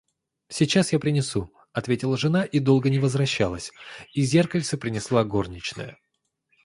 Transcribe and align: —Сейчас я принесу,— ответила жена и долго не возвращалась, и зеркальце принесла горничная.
—Сейчас 0.57 0.93
я 0.93 0.99
принесу,— 0.99 1.53
ответила 1.73 2.17
жена 2.17 2.43
и 2.43 2.57
долго 2.57 2.89
не 2.89 2.97
возвращалась, 2.97 3.71
и 4.15 4.23
зеркальце 4.23 4.75
принесла 4.79 5.23
горничная. 5.23 5.99